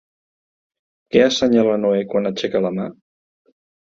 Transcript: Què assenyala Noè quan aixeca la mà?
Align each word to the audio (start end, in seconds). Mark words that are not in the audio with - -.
Què 1.15 1.21
assenyala 1.25 1.77
Noè 1.83 2.01
quan 2.13 2.29
aixeca 2.29 2.65
la 2.67 2.71
mà? 2.79 2.87